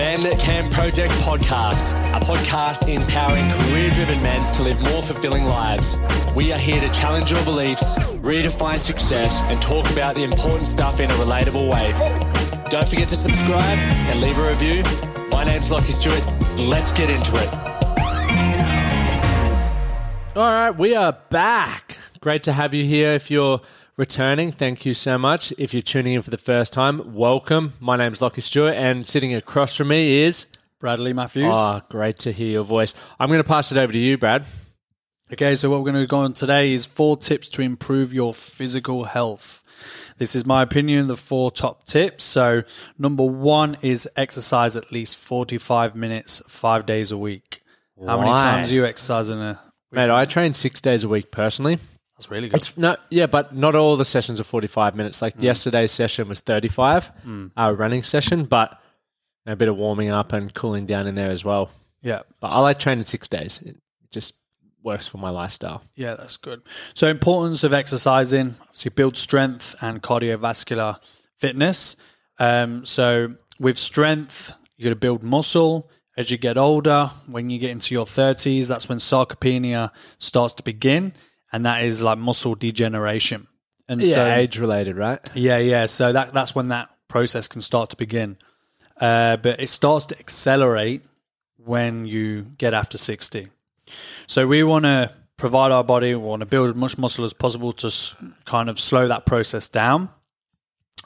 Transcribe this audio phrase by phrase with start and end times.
[0.00, 5.44] Man That Can Project podcast, a podcast empowering career driven men to live more fulfilling
[5.44, 5.94] lives.
[6.34, 11.00] We are here to challenge your beliefs, redefine success, and talk about the important stuff
[11.00, 11.92] in a relatable way.
[12.70, 14.84] Don't forget to subscribe and leave a review.
[15.28, 16.24] My name's Lachie Stuart.
[16.56, 17.52] Let's get into it.
[20.34, 21.98] All right, we are back.
[22.22, 23.12] Great to have you here.
[23.12, 23.60] If you're
[24.00, 25.52] returning, thank you so much.
[25.58, 27.74] If you're tuning in for the first time, welcome.
[27.80, 30.46] My name's Lachie Stuart, and sitting across from me is.
[30.78, 31.52] Bradley Matthews.
[31.52, 32.94] Oh, great to hear your voice.
[33.20, 34.46] I'm going to pass it over to you, Brad.
[35.30, 38.32] Okay, so what we're going to go on today is four tips to improve your
[38.32, 39.62] physical health.
[40.16, 42.24] This is my opinion, the four top tips.
[42.24, 42.62] So,
[42.98, 47.60] number one is exercise at least 45 minutes, five days a week.
[48.06, 49.60] How many times do you exercise in a
[49.92, 49.92] week?
[49.92, 51.76] Mate, I train six days a week personally.
[52.20, 52.56] That's really good.
[52.56, 55.22] It's no, yeah, but not all the sessions are 45 minutes.
[55.22, 57.10] Like yesterday's session was 35,
[57.56, 58.80] our running session, but
[59.46, 61.70] a bit of warming up and cooling down in there as well.
[62.02, 62.20] yeah.
[62.40, 63.62] But I like training six days.
[63.62, 63.76] It
[64.10, 64.34] just
[64.82, 65.82] works for my lifestyle.
[65.96, 66.62] Yeah, that's good.
[66.94, 70.98] So, importance of exercising, obviously, build strength and cardiovascular
[71.38, 71.96] fitness.
[72.38, 75.90] Um, so, with strength, you're going to build muscle.
[76.16, 80.62] As you get older, when you get into your 30s, that's when sarcopenia starts to
[80.62, 81.14] begin,
[81.52, 83.46] and that is like muscle degeneration.
[83.88, 85.18] And Yeah, so, age related, right?
[85.34, 85.86] yeah, yeah.
[85.86, 88.36] So that that's when that process can start to begin.
[89.00, 91.02] Uh, but it starts to accelerate
[91.56, 93.48] when you get after 60.
[94.26, 97.32] So we want to provide our body, we want to build as much muscle as
[97.32, 100.10] possible to s- kind of slow that process down.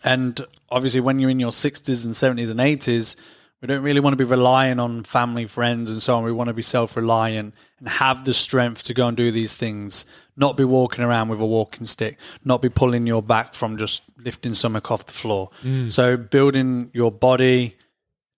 [0.05, 0.39] And
[0.71, 3.17] obviously, when you're in your 60s and 70s and 80s,
[3.63, 6.25] we don't really want to be relying on family, friends, and so on.
[6.25, 9.55] We want to be self reliant and have the strength to go and do these
[9.55, 10.05] things,
[10.37, 14.03] not be walking around with a walking stick, not be pulling your back from just
[14.19, 15.51] lifting something off the floor.
[15.89, 17.77] So, building your body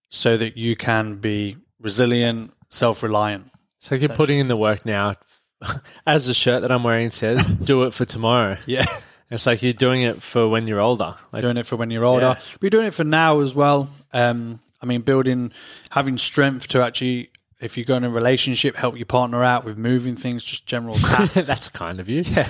[0.09, 3.51] so that you can be resilient, self reliant.
[3.79, 5.15] So you're putting in the work now.
[6.05, 8.57] As the shirt that I'm wearing says, do it for tomorrow.
[8.65, 8.85] Yeah.
[9.29, 11.15] It's like you're doing it for when you're older.
[11.33, 12.37] Like, doing it for when you're older.
[12.37, 12.57] Yeah.
[12.61, 13.89] We're doing it for now as well.
[14.13, 15.51] Um, I mean, building,
[15.89, 19.77] having strength to actually, if you go in a relationship, help your partner out with
[19.77, 21.45] moving things, just general tasks.
[21.45, 22.21] that's kind of you.
[22.25, 22.49] Yeah.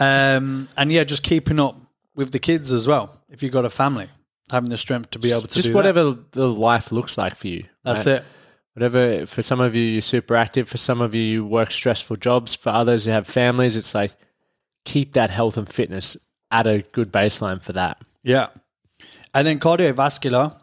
[0.00, 1.76] Um, and yeah, just keeping up
[2.14, 3.20] with the kids as well.
[3.28, 4.08] If you've got a family,
[4.50, 5.74] having the strength to be able to Just do that.
[5.76, 7.64] whatever the life looks like for you.
[7.84, 8.16] That's right?
[8.16, 8.24] it.
[8.74, 10.68] Whatever, for some of you, you're super active.
[10.68, 12.56] For some of you, you work stressful jobs.
[12.56, 13.76] For others, you have families.
[13.76, 14.12] It's like
[14.84, 16.16] keep that health and fitness
[16.50, 17.98] at a good baseline for that.
[18.24, 18.48] Yeah.
[19.32, 20.60] And then cardiovascular.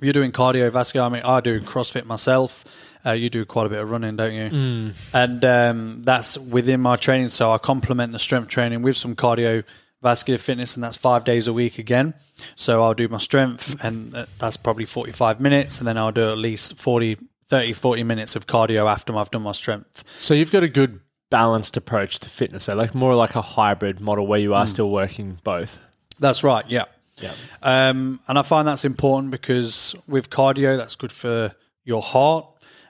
[0.00, 2.64] You're doing cardiovascular, I mean, I do CrossFit myself.
[3.04, 4.92] Uh, you do quite a bit of running, don't you?
[5.14, 7.30] And um, that's within my training.
[7.30, 11.52] So I complement the strength training with some cardiovascular fitness, and that's five days a
[11.52, 12.14] week again.
[12.56, 15.78] So I'll do my strength, and uh, that's probably 45 minutes.
[15.78, 17.16] And then I'll do at least 40,
[17.46, 20.04] 30, 40 minutes of cardio after I've done my strength.
[20.18, 21.00] So you've got a good
[21.30, 22.64] balanced approach to fitness.
[22.64, 25.78] So like more like a hybrid model where you are still working both.
[26.18, 26.64] That's right.
[26.68, 26.84] Yeah.
[27.20, 27.32] Yeah.
[27.62, 31.52] Um, and I find that's important because with cardio, that's good for
[31.84, 32.46] your heart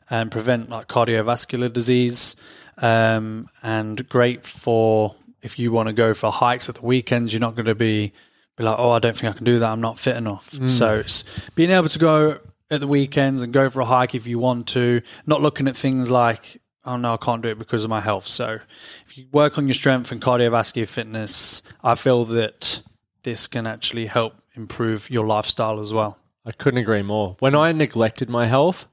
[0.09, 2.37] and prevent like cardiovascular disease,
[2.79, 7.33] um, and great for if you want to go for hikes at the weekends.
[7.33, 8.13] You're not going to be
[8.57, 9.71] be like, oh, I don't think I can do that.
[9.71, 10.51] I'm not fit enough.
[10.69, 12.41] So it's being able to go
[12.71, 15.77] at the weekends and go for a hike if you want to, not looking at
[15.77, 18.27] things like, oh no, I can't do it because of my health.
[18.27, 18.59] So
[19.07, 22.83] if you work on your strength and cardiovascular fitness, I feel that
[23.23, 26.19] this can actually help improve your lifestyle as well.
[26.45, 27.37] I couldn't agree more.
[27.39, 28.87] When I neglected my health,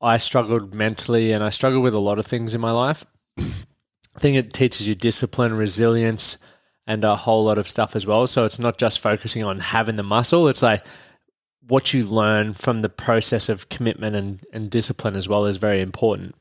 [0.00, 3.04] I struggled mentally and I struggled with a lot of things in my life.
[3.38, 6.38] I think it teaches you discipline, resilience,
[6.86, 8.26] and a whole lot of stuff as well.
[8.26, 10.84] So it's not just focusing on having the muscle, it's like
[11.66, 15.80] what you learn from the process of commitment and, and discipline as well is very
[15.80, 16.34] important.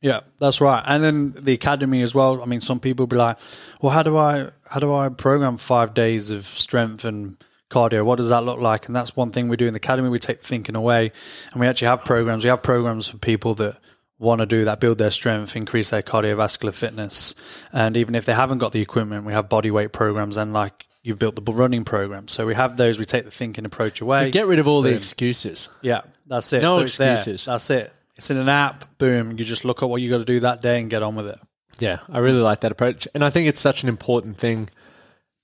[0.00, 0.82] Yeah, that's right.
[0.86, 2.42] And then the academy as well.
[2.42, 3.36] I mean, some people be like,
[3.80, 7.36] "Well, how do I how do I program five days of strength and
[7.68, 8.02] cardio?
[8.04, 10.08] What does that look like?" And that's one thing we do in the academy.
[10.08, 11.12] We take thinking away,
[11.52, 12.44] and we actually have programs.
[12.44, 13.76] We have programs for people that
[14.18, 17.34] want to do that, build their strength, increase their cardiovascular fitness,
[17.72, 20.86] and even if they haven't got the equipment, we have body weight programs and like
[21.02, 22.28] you've built the running program.
[22.28, 22.98] So we have those.
[22.98, 24.30] We take the thinking approach away.
[24.30, 25.68] Get rid of all the excuses.
[25.82, 26.62] Yeah, that's it.
[26.62, 27.44] No so excuses.
[27.44, 27.92] That's it.
[28.20, 28.98] It's in an app.
[28.98, 29.38] Boom.
[29.38, 31.26] You just look at what you got to do that day and get on with
[31.26, 31.38] it.
[31.78, 33.08] Yeah, I really like that approach.
[33.14, 34.68] And I think it's such an important thing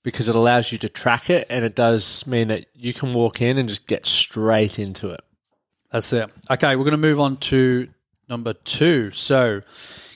[0.03, 3.41] because it allows you to track it and it does mean that you can walk
[3.41, 5.21] in and just get straight into it.
[5.89, 6.29] That's it.
[6.51, 7.87] Okay, we're going to move on to
[8.29, 9.09] number two.
[9.09, 9.63] So,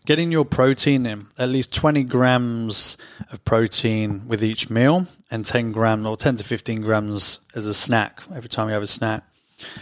[0.06, 2.96] getting your protein in at least 20 grams
[3.32, 7.74] of protein with each meal and 10 grams or 10 to 15 grams as a
[7.74, 9.24] snack every time you have a snack.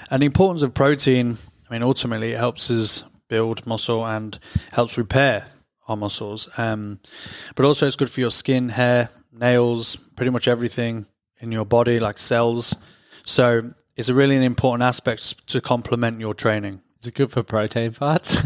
[0.09, 1.37] And the importance of protein,
[1.69, 4.39] I mean, ultimately, it helps us build muscle and
[4.71, 5.45] helps repair
[5.87, 6.49] our muscles.
[6.57, 6.99] Um,
[7.55, 11.05] but also, it's good for your skin, hair, nails, pretty much everything
[11.39, 12.75] in your body, like cells.
[13.23, 16.81] So, it's a really an important aspect to complement your training.
[17.01, 18.35] Is it good for protein parts?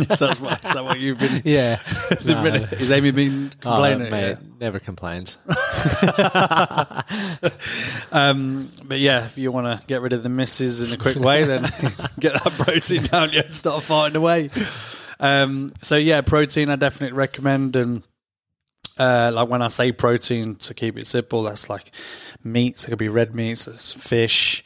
[0.00, 1.42] is, that what, is that what you've been?
[1.44, 1.76] yeah.
[2.22, 4.10] the minute- Is Amy been Oh, complaining?
[4.10, 5.36] mate, never complains.
[8.12, 11.16] Um, but yeah, if you want to get rid of the misses in a quick
[11.18, 11.62] way, then
[12.18, 14.48] get that protein down yeah, and start fighting away.
[15.20, 17.76] Um, so yeah, protein I definitely recommend.
[17.76, 18.02] And
[18.98, 21.90] uh, like when I say protein, to keep it simple, that's like
[22.42, 22.84] meats.
[22.86, 24.64] It could be red meats, fish.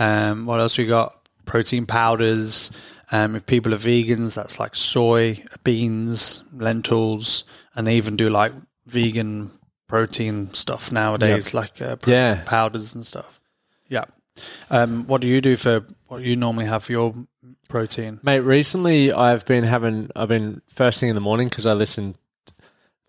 [0.00, 1.12] Um, what else we got?
[1.48, 2.70] Protein powders.
[3.10, 8.52] Um, if people are vegans, that's like soy, beans, lentils, and they even do like
[8.86, 9.50] vegan
[9.88, 12.42] protein stuff nowadays, like uh, protein Yeah.
[12.44, 13.40] powders and stuff.
[13.88, 14.04] Yeah.
[14.70, 17.14] Um, what do you do for what you normally have for your
[17.68, 18.20] protein?
[18.22, 22.14] Mate, recently I've been having, I've been first thing in the morning because I listen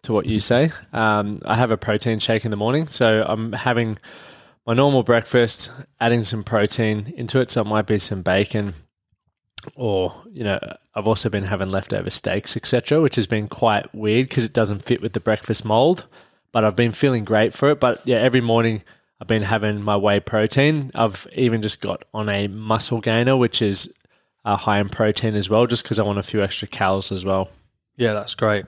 [0.04, 0.72] to what you say.
[0.94, 2.88] Um, I have a protein shake in the morning.
[2.88, 3.98] So I'm having
[4.70, 7.50] my normal breakfast, adding some protein into it.
[7.50, 8.76] So it might be some bacon
[9.74, 10.60] or, you know,
[10.94, 14.84] I've also been having leftover steaks, etc., which has been quite weird because it doesn't
[14.84, 16.06] fit with the breakfast mold.
[16.52, 17.80] But I've been feeling great for it.
[17.80, 18.84] But yeah, every morning
[19.20, 20.92] I've been having my whey protein.
[20.94, 23.92] I've even just got on a muscle gainer, which is
[24.46, 27.26] uh, high in protein as well, just because I want a few extra calories as
[27.26, 27.50] well.
[27.98, 28.66] Yeah, that's great.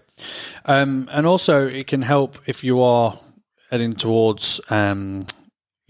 [0.65, 3.19] Um, and also, it can help if you are
[3.69, 5.27] heading towards um,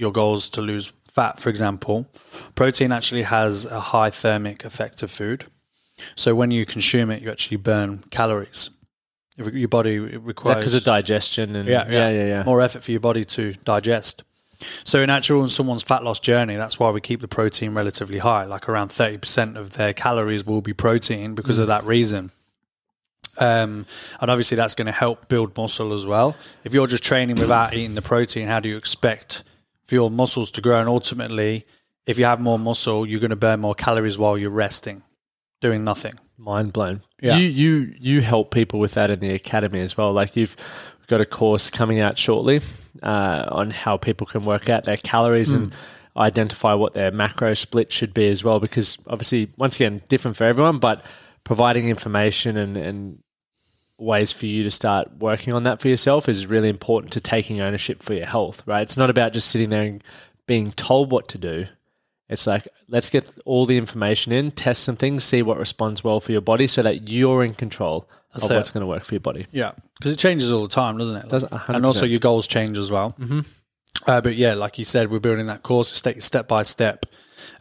[0.01, 2.07] your goals to lose fat, for example.
[2.55, 5.45] Protein actually has a high thermic effect of food.
[6.15, 8.69] So when you consume it, you actually burn calories.
[9.37, 12.43] Your your body requires Because of digestion and yeah, yeah, yeah, yeah.
[12.43, 14.23] more effort for your body to digest.
[14.83, 18.19] So in actual in someone's fat loss journey, that's why we keep the protein relatively
[18.19, 18.45] high.
[18.45, 22.31] Like around thirty percent of their calories will be protein because of that reason.
[23.39, 23.85] Um,
[24.19, 26.35] and obviously that's going to help build muscle as well.
[26.63, 29.43] If you're just training without eating the protein, how do you expect
[29.91, 30.79] for your muscles to grow?
[30.79, 31.65] And ultimately,
[32.05, 35.03] if you have more muscle, you're going to burn more calories while you're resting,
[35.59, 36.13] doing nothing.
[36.37, 37.01] mind blown.
[37.21, 37.35] Yeah.
[37.35, 40.13] You you you help people with that in the academy as well.
[40.13, 40.55] Like you've
[41.07, 42.61] got a course coming out shortly
[43.03, 45.73] uh, on how people can work out their calories and
[46.15, 48.61] identify what their macro split should be as well.
[48.61, 51.05] Because obviously, once again, different for everyone, but
[51.43, 53.19] providing information and and
[54.01, 57.61] ways for you to start working on that for yourself is really important to taking
[57.61, 58.63] ownership for your health.
[58.65, 58.81] Right?
[58.81, 60.03] It's not about just sitting there and
[60.47, 61.67] being told what to do.
[62.27, 66.21] It's like, let's get all the information in, test some things, see what responds well
[66.21, 68.55] for your body so that you're in control That's of it.
[68.55, 69.47] what's going to work for your body.
[69.51, 71.27] Yeah, because it changes all the time, doesn't it?
[71.27, 71.75] Does, 100%.
[71.75, 73.11] and also your goals change as well.
[73.19, 73.41] Mm-hmm.
[74.07, 77.05] Uh, but yeah, like you said, we're building that course, step by step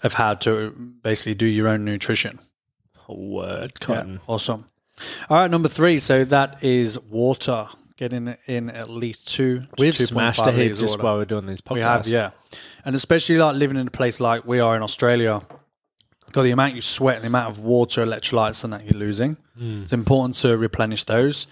[0.05, 0.71] of how to
[1.03, 2.39] basically do your own nutrition.
[3.09, 4.67] Word, Yeah, awesome.
[5.29, 5.99] All right, number three.
[5.99, 7.67] So that is water.
[7.97, 9.65] Getting in at least two.
[9.77, 11.03] We've 2.5 smashed a heap just water.
[11.03, 11.75] while we're doing these podcasts.
[11.75, 12.31] We have, yeah.
[12.85, 15.43] And especially like living in a place like we are in Australia,
[16.33, 19.37] got the amount you sweat and the amount of water, electrolytes, and that you're losing.
[19.61, 21.47] It's important to replenish those.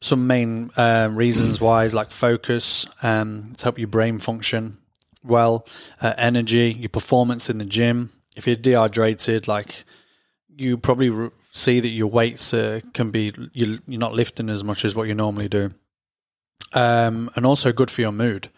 [0.00, 4.78] Some main um, reasons why is like focus, um, to help your brain function
[5.24, 5.66] well,
[6.00, 8.10] uh, energy, your performance in the gym.
[8.36, 9.84] If you're dehydrated, like
[10.56, 14.64] you probably re- see that your weights uh, can be you, you're not lifting as
[14.64, 15.70] much as what you normally do,
[16.74, 18.48] um, and also good for your mood.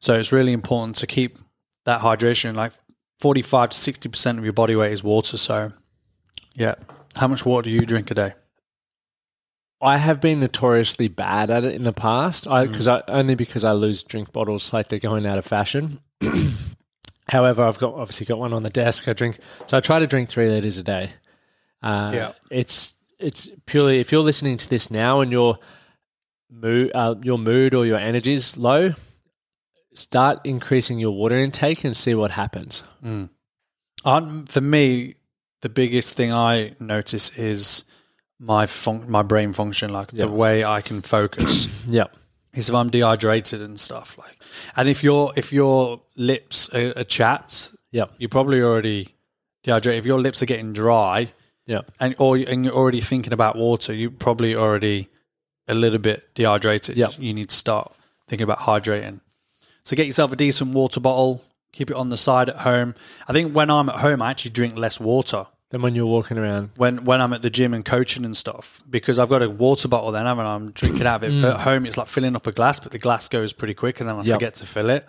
[0.00, 1.38] So it's really important to keep
[1.84, 2.54] that hydration.
[2.54, 2.72] Like
[3.20, 5.36] 45 to 60% of your body weight is water.
[5.36, 5.72] So,
[6.54, 6.74] yeah.
[7.16, 8.34] How much water do you drink a day?
[9.80, 12.48] I have been notoriously bad at it in the past.
[12.48, 16.00] I because I only because I lose drink bottles like they're going out of fashion.
[17.28, 19.06] However, I've got obviously got one on the desk.
[19.06, 21.10] I drink so I try to drink three liters a day.
[21.82, 22.32] Uh, Yeah.
[22.50, 25.58] it's it's purely if you're listening to this now and your
[26.50, 28.94] mood, uh, your mood or your energy is low,
[29.94, 32.82] start increasing your water intake and see what happens.
[34.04, 35.14] Um, for me,
[35.62, 37.84] the biggest thing I notice is
[38.38, 41.68] my fun- my brain function, like the way I can focus.
[41.90, 42.14] Yep.
[42.54, 44.36] is if I'm dehydrated and stuff like,
[44.76, 48.12] and if your if your lips are, are chapped, Yep.
[48.18, 49.08] you're probably already
[49.64, 49.98] dehydrated.
[49.98, 51.32] If your lips are getting dry,
[51.68, 51.92] Yep.
[52.00, 55.08] and or and you're already thinking about water, you probably already
[55.68, 56.96] a little bit dehydrated.
[56.96, 57.12] Yep.
[57.18, 57.92] You need to start
[58.26, 59.20] thinking about hydrating.
[59.82, 61.44] So get yourself a decent water bottle.
[61.72, 62.94] Keep it on the side at home.
[63.28, 66.38] I think when I'm at home, I actually drink less water Than when you're walking
[66.38, 69.50] around, when when I'm at the gym and coaching and stuff because I've got a
[69.50, 70.32] water bottle then I?
[70.32, 71.32] I'm drinking out of it.
[71.32, 71.50] Mm.
[71.54, 74.08] At home, it's like filling up a glass, but the glass goes pretty quick, and
[74.08, 74.34] then I Yep.
[74.36, 75.06] forget to fill it.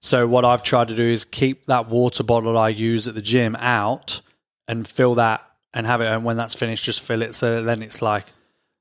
[0.00, 3.22] So what I've tried to do is keep that water bottle I use at the
[3.22, 4.20] gym out
[4.68, 5.42] and fill that
[5.76, 6.06] and have it.
[6.06, 7.34] And when that's finished, just fill it.
[7.34, 8.24] So then it's like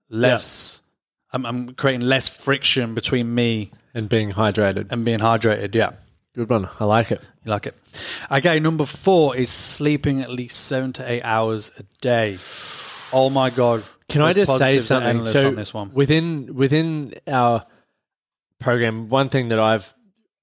[0.10, 0.82] less.
[1.32, 4.92] I'm, I'm creating less friction between me and being hydrated.
[4.92, 5.76] and being hydrated.
[5.76, 5.92] Yeah.
[6.34, 6.68] Good one.
[6.80, 7.22] I like it.
[7.44, 7.76] You like it.
[8.32, 12.38] Okay, number four is sleeping at least seven to eight hours a day.
[13.14, 13.84] Oh my god!
[14.10, 15.26] Can I just say something?
[15.26, 15.94] So on this one.
[15.94, 17.66] within within our
[18.60, 19.94] program, one thing that I've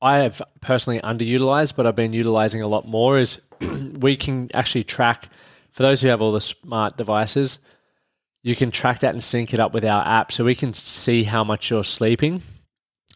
[0.00, 3.42] I have personally underutilized, but I've been utilizing a lot more is
[4.00, 5.28] we can actually track
[5.73, 7.59] for those who have all the smart devices.
[8.43, 11.25] You can track that and sync it up with our app, so we can see
[11.25, 12.43] how much you're sleeping.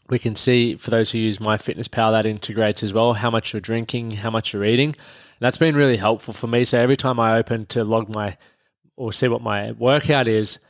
[0.09, 3.61] We can see for those who use MyFitnessPal that integrates as well how much you're
[3.61, 4.91] drinking, how much you're eating.
[4.91, 6.65] And that's been really helpful for me.
[6.65, 8.37] So every time I open to log my
[8.97, 10.61] or see what my workout is,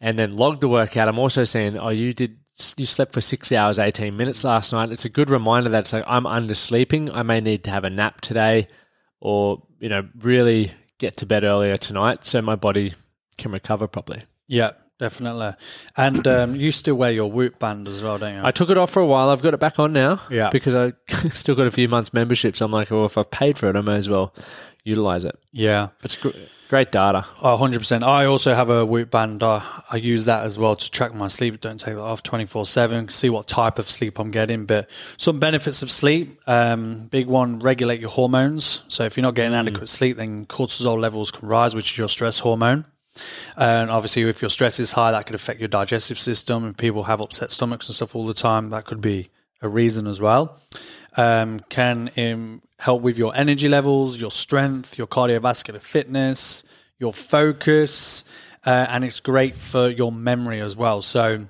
[0.00, 2.38] and then log the workout, I'm also saying, oh, you did
[2.76, 4.92] you slept for six hours, 18 minutes last night.
[4.92, 7.10] It's a good reminder that it's like I'm undersleeping.
[7.12, 8.68] I may need to have a nap today
[9.20, 10.70] or, you know, really
[11.02, 12.94] get to bed earlier tonight so my body
[13.36, 14.22] can recover properly.
[14.46, 15.52] Yeah, definitely.
[15.96, 18.40] And um, you still wear your Whoop band as well, don't you?
[18.44, 19.28] I took it off for a while.
[19.28, 20.20] I've got it back on now.
[20.30, 20.50] Yeah.
[20.50, 20.92] Because I
[21.30, 22.54] still got a few months membership.
[22.56, 24.32] So I'm like, well, if I've paid for it, I may as well
[24.84, 25.38] utilize it.
[25.52, 26.30] yeah, It's gr-
[26.68, 27.24] great data.
[27.42, 28.02] oh, 100%.
[28.02, 29.42] I also have a Whoop band.
[29.42, 31.60] I, I use that as well to track my sleep.
[31.60, 34.64] Don't take that off 24 7, see what type of sleep I'm getting.
[34.66, 38.82] But some benefits of sleep um, big one, regulate your hormones.
[38.88, 42.08] So if you're not getting adequate sleep, then cortisol levels can rise, which is your
[42.08, 42.84] stress hormone.
[43.58, 46.64] And obviously, if your stress is high, that could affect your digestive system.
[46.64, 48.70] And people have upset stomachs and stuff all the time.
[48.70, 49.28] That could be
[49.60, 50.58] a reason as well.
[51.18, 56.64] Um, can um, help with your energy levels, your strength, your cardiovascular fitness,
[56.98, 58.24] your focus,
[58.66, 61.00] uh, and it's great for your memory as well.
[61.00, 61.46] So,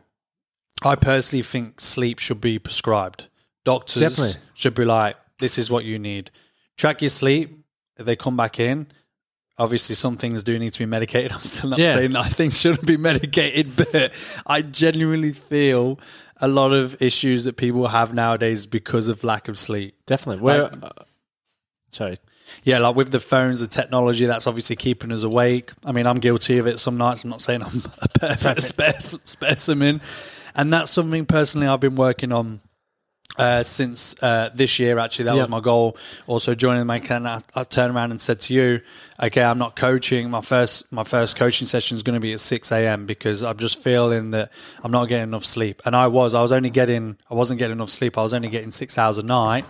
[0.85, 3.29] I personally think sleep should be prescribed.
[3.65, 4.43] Doctors Definitely.
[4.55, 6.31] should be like, this is what you need.
[6.77, 7.59] Track your sleep.
[7.99, 8.87] If they come back in,
[9.59, 11.33] obviously some things do need to be medicated.
[11.37, 11.95] I'm still not Yeah.
[11.95, 14.13] saying that I think shouldn't be medicated, but
[14.47, 15.99] I genuinely feel
[16.41, 19.95] a lot of issues that people have nowadays because of lack of sleep.
[20.07, 20.43] Definitely.
[20.43, 20.91] Where, uh,
[21.93, 22.19] sorry.
[22.65, 25.73] Yeah, like with the phones, the technology, that's obviously keeping us awake.
[25.85, 27.25] I mean, I'm guilty of it some nights.
[27.25, 30.01] I'm not saying I'm a perfect spe- specimen.
[30.55, 32.61] And that's something personally I've been working on
[33.39, 35.25] uh, since uh, this year, actually.
[35.27, 35.41] That Yeah.
[35.41, 35.97] was my goal.
[36.27, 38.81] Also joining my can I, I turned around and said to you,
[39.23, 40.29] okay, I'm not coaching.
[40.31, 43.07] My first my first coaching session is going to be at 6 a.m.
[43.07, 44.53] because I'm just feeling that
[44.85, 45.81] I'm not getting enough sleep.
[45.87, 46.35] And I was.
[46.35, 48.19] I was only getting, I wasn't getting enough sleep.
[48.19, 49.65] I was only getting six hours a night.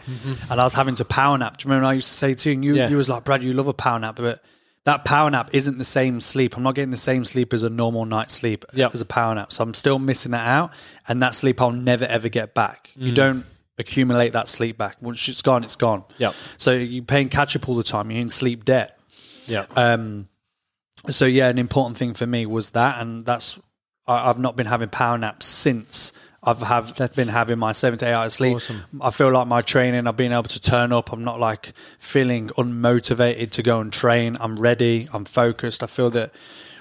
[0.51, 1.59] And I was having to power nap.
[1.59, 2.89] Do you remember I used to say to you, and you, Yeah.
[2.89, 4.43] you was like, Brad, you love a power nap, but
[4.85, 6.57] that power nap isn't the same sleep.
[6.57, 8.95] I'm not getting the same sleep as a normal night's sleep Yep.
[8.95, 9.53] as a power nap.
[9.53, 10.73] So I'm still missing that out.
[11.07, 12.91] And that sleep I'll never ever get back.
[12.97, 13.45] You don't
[13.79, 14.97] accumulate that sleep back.
[15.01, 16.05] Once it's gone, it's gone.
[16.19, 16.35] Yep.
[16.59, 18.11] So you're paying catch up all the time.
[18.11, 18.99] You're in sleep debt.
[19.47, 19.67] Yeah.
[19.77, 20.29] Um,
[21.11, 23.59] so yeah, an important thing for me was that, and that's
[24.07, 26.13] I, I've not been having power naps since
[26.45, 28.57] I've have That's been having my seven to eight hours sleep.
[28.57, 28.81] awesome.
[29.01, 31.13] I feel like my training, I've been able to turn up.
[31.13, 34.37] I'm not like feeling unmotivated to go and train.
[34.41, 35.07] I'm ready.
[35.13, 35.83] I'm focused.
[35.83, 36.35] I feel that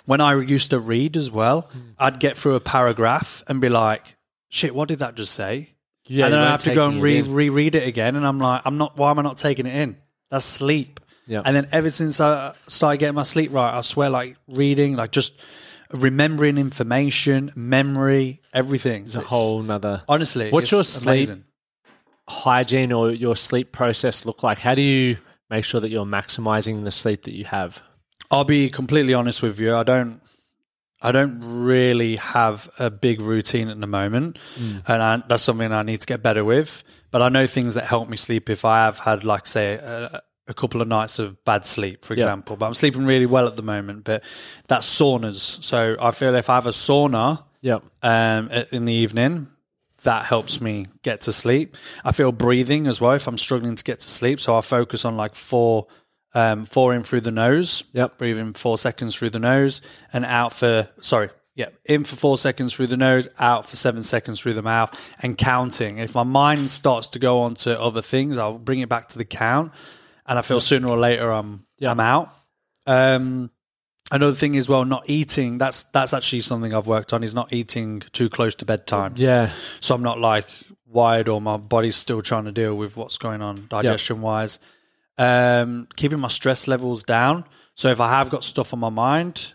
[0.05, 1.79] when I used to read as well, Hmm.
[1.99, 4.15] I'd get through a paragraph and be like,
[4.49, 5.69] "Shit, what did that just say?"
[6.07, 8.63] Yeah, and then I have to go and re- reread it again, and I'm like,
[8.65, 8.97] I'm not.
[8.97, 9.95] Why am I not taking it in?
[10.29, 10.99] That's sleep.
[11.27, 11.43] Yeah.
[11.45, 15.11] And then ever since I started getting my sleep right, I swear, like reading, like
[15.11, 15.39] just
[15.93, 19.03] remembering information, memory, everything.
[19.03, 20.03] It's a whole nother.
[20.07, 20.49] honestly.
[20.49, 21.43] What's it's your sleep amazing.
[22.27, 24.59] hygiene or your sleep process look like?
[24.59, 25.17] How do you
[25.49, 27.81] make sure that you're maximizing the sleep that you have?
[28.29, 29.75] I'll be completely honest with you.
[29.75, 30.21] I don't.
[31.03, 34.87] I don't really have a big routine at the moment, mm.
[34.87, 36.83] and I, that's something I need to get better with.
[37.09, 38.51] But I know things that help me sleep.
[38.51, 42.13] If I have had, like, say, a, a couple of nights of bad sleep, for
[42.13, 42.19] Yeah.
[42.23, 42.55] example.
[42.55, 44.03] But I'm sleeping really well at the moment.
[44.03, 44.23] But
[44.67, 45.63] that's saunas.
[45.63, 47.83] So I feel if I have a sauna Yep.
[48.03, 49.47] um, in the evening,
[50.03, 51.77] that helps me get to sleep.
[52.03, 54.39] I feel breathing as well if I'm struggling to get to sleep.
[54.39, 55.85] So I focus on like four,
[56.33, 57.83] um, four in through the nose.
[57.93, 58.17] Yep.
[58.17, 59.81] Breathing four seconds through the nose
[60.11, 61.29] and out for sorry.
[61.53, 64.89] Yeah, in for four seconds through the nose, out for seven seconds through the mouth,
[65.21, 65.97] and counting.
[65.99, 69.17] If my mind starts to go on to other things, I'll bring it back to
[69.17, 69.73] the count,
[70.31, 71.91] and I feel sooner or later I'm Yeah.
[71.91, 72.29] I'm out.
[72.87, 73.51] Um,
[74.11, 75.57] another thing is well, not eating.
[75.57, 77.21] That's that's actually something I've worked on.
[77.21, 79.13] Is not eating too close to bedtime.
[79.17, 79.49] Yeah.
[79.81, 80.47] So I'm not like
[80.85, 84.59] wired or my body's still trying to deal with what's going on digestion wise.
[85.17, 87.43] Um, keeping my stress levels down.
[87.75, 89.53] So if I have got stuff on my mind,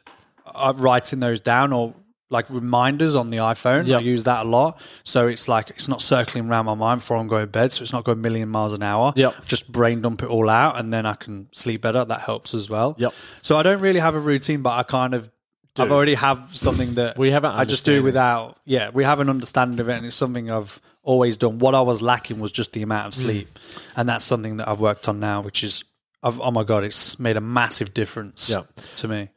[0.54, 1.95] I'm writing those down or
[2.28, 3.87] like reminders on the iPhone.
[3.87, 3.99] Yep.
[4.00, 4.80] I use that a lot.
[5.04, 7.73] So it's like it's not circling around my mind before I'm going to bed.
[7.73, 9.12] So it's not going a million miles an hour.
[9.16, 9.47] Yep.
[9.47, 12.04] Just brain dump it all out and then I can sleep better.
[12.04, 12.97] That helps as well.
[12.99, 13.14] Yep.
[13.42, 15.30] So I don't really have a routine, but I kind of
[15.78, 18.56] I've already have something that We have an I just do without.
[18.64, 21.59] Yeah, we have an understanding of it, and it's something I've always done.
[21.59, 23.16] What I was lacking was just the amount of Mm.
[23.16, 23.49] sleep,
[23.95, 25.85] and that's something that I've worked on now, which is,
[26.23, 28.62] I've, oh my god, it's made a massive difference Yeah.
[28.97, 29.28] to me.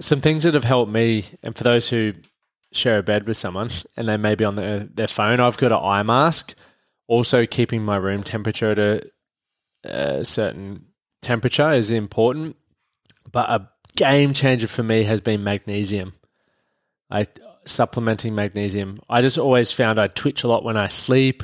[0.00, 2.14] some things that have helped me, and for those who
[2.72, 5.72] share a bed with someone and they may be on their, their phone, I've got
[5.72, 6.54] an eye mask.
[7.06, 9.02] Also, keeping my room temperature at a,
[9.84, 10.86] a certain
[11.20, 12.56] temperature is important.
[13.30, 16.12] But a game changer for me has been magnesium.
[17.10, 17.26] I
[17.64, 19.00] supplementing magnesium.
[19.08, 21.42] I just always found I twitch a lot when I sleep,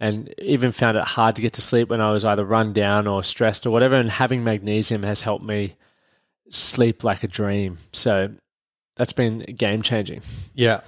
[0.00, 3.06] and even found it hard to get to sleep when I was either run down
[3.06, 3.94] or stressed or whatever.
[3.94, 5.76] And having magnesium has helped me
[6.50, 7.78] sleep like a dream.
[7.92, 8.34] So
[8.96, 10.22] that's been game changing.
[10.54, 10.80] Yeah,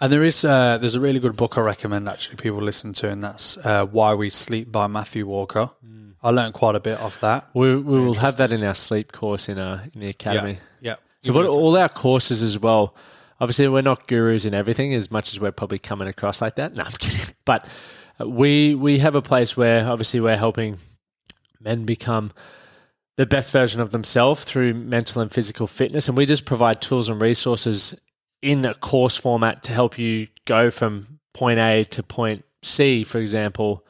[0.00, 3.10] and there is uh, there's a really good book I recommend actually people listen to,
[3.10, 5.70] and that's uh, Why We Sleep by Matthew Walker.
[5.84, 6.14] Mm.
[6.22, 7.48] I learned quite a bit off that.
[7.54, 10.58] We, we will have that in our sleep course in our in the academy.
[10.80, 10.96] Yeah, yeah.
[11.20, 12.94] So what all our courses as well.
[13.40, 16.74] Obviously, we're not gurus in everything as much as we're probably coming across like that.
[16.76, 17.34] No, I'm kidding.
[17.44, 17.66] But
[18.20, 20.78] uh, we we have a place where obviously we're helping
[21.60, 22.32] men become
[23.18, 27.08] the best version of themselves through mental and physical fitness, and we just provide tools
[27.08, 28.00] and resources
[28.42, 33.18] in a course format to help you go from point A to point C, for
[33.18, 33.84] example,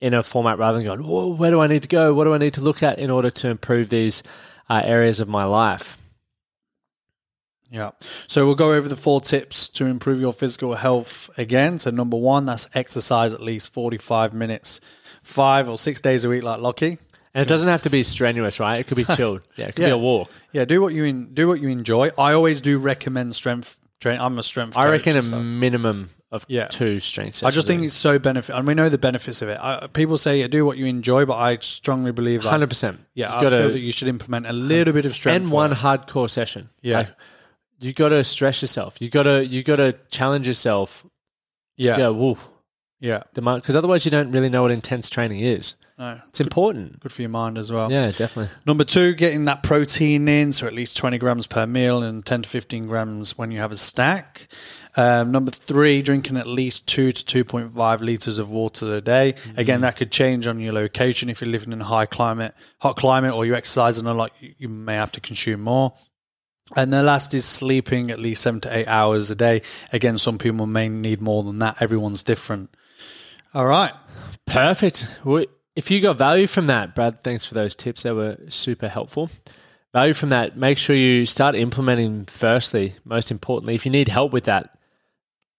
[0.00, 2.14] in a format rather than going, "Whoa, where do I need to go?
[2.14, 4.22] What do I need to look at in order to improve these
[4.70, 5.98] uh, areas of my life?
[7.70, 7.90] Yeah.
[8.28, 11.78] So we'll go over the four tips to improve your physical health again.
[11.78, 14.80] So number one, that's exercise at least 45 minutes,
[15.24, 16.98] five or six days a week, like Lachie.
[17.38, 18.80] And it doesn't have to be strenuous, right?
[18.80, 19.46] It could be chilled.
[19.56, 20.30] Yeah, it could be a walk.
[20.52, 22.10] Yeah, do what you in, do what you enjoy.
[22.18, 24.20] I always do recommend strength train.
[24.20, 24.76] I'm a strength.
[24.76, 26.66] I reckon a so- minimum of Yeah.
[26.66, 27.52] two strength sessions.
[27.52, 29.58] I just think it's so benefit, and we know the benefits of it.
[29.62, 32.48] I, people say yeah, do what you enjoy, but I strongly believe that.
[32.50, 32.98] Hundred percent.
[33.14, 35.70] Yeah, you I feel that you should implement a little bit of strength and one
[35.70, 35.78] work.
[35.78, 36.68] hardcore session.
[36.82, 36.98] Yeah.
[36.98, 37.08] Like,
[37.80, 38.96] you got to stress yourself.
[39.00, 41.06] You got to you got to challenge yourself.
[41.76, 42.38] Yeah, To go, woo,
[42.98, 43.22] yeah.
[43.32, 45.76] because otherwise you don't really know what intense training is.
[45.98, 47.00] No, It's important.
[47.00, 47.90] good for your mind as well.
[47.90, 48.48] Yeah, definitely.
[48.64, 52.42] Number two, getting that protein in, so at least 20 grams per meal and 10
[52.42, 54.46] to 15 grams when you have a stack.
[54.96, 59.34] Um, number three, drinking at least two to 2.5 liters of water a day.
[59.56, 61.28] Again, that could change on your location.
[61.28, 64.68] If you're living in a high climate, hot climate, or you're exercising a lot, you,
[64.68, 65.94] may have to consume more.
[66.76, 69.62] And the last is sleeping at least seven to eight hours a day.
[69.92, 71.80] Again, some people may need more than that.
[71.82, 72.70] Everyone's different.
[73.54, 73.92] All right.
[74.46, 75.08] Perfect.
[75.24, 75.44] Well,
[75.78, 78.02] If you got value from that, Brad, thanks for those tips.
[78.02, 79.30] They were super helpful.
[79.92, 83.76] Value from that, make sure you start implementing firstly, most importantly.
[83.76, 84.76] If you need help with that,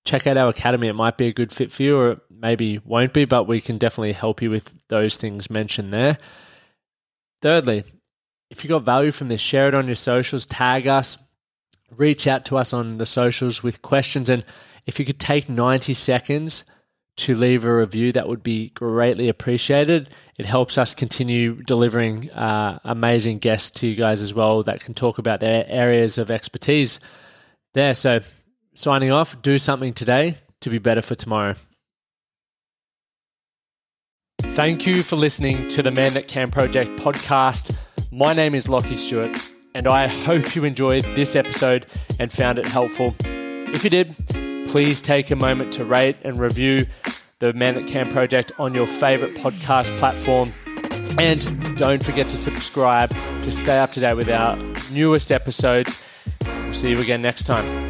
[0.03, 0.89] check out our academy.
[0.89, 3.77] It might be a good fit for you or maybe won't be, but we can
[3.77, 6.17] definitely help you with those things mentioned there.
[7.41, 7.85] Thirdly,
[8.49, 11.17] if you got value from this, share it on your socials, tag us,
[11.95, 14.29] reach out to us on the socials with questions.
[14.29, 14.43] And
[14.85, 16.65] if you could take 90 seconds
[17.19, 20.09] to leave a review, that would be greatly appreciated.
[20.37, 24.93] It helps us continue delivering uh, amazing guests to you guys as well that can
[24.93, 26.99] talk about their areas of expertise
[27.73, 27.93] there.
[27.93, 28.21] So,
[28.73, 31.55] signing off, do something today to be better for tomorrow.
[34.41, 37.77] Thank you for listening to the Man That Can Project podcast.
[38.11, 39.37] My name is Lachie Stuart,
[39.75, 41.85] and I hope you enjoyed this episode
[42.19, 43.13] and found it helpful.
[43.21, 44.15] If you did,
[44.69, 46.85] please take a moment to rate and review
[47.39, 50.53] the Man That Can Project on your favorite podcast platform.
[51.17, 53.09] And don't forget to subscribe
[53.41, 54.55] to stay up to date with our
[54.91, 56.01] newest episodes.
[56.45, 57.88] We'll see you again next time.